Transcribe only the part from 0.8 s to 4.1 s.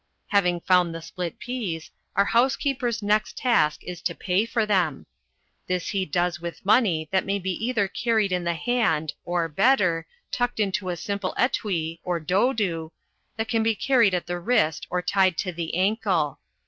the split peas, our housekeeper's next task is